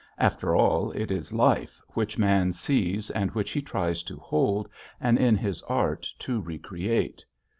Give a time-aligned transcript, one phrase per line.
[0.17, 4.67] After all it is Life which man sees and which he tries to hold
[4.99, 7.23] and in his Art to recreate.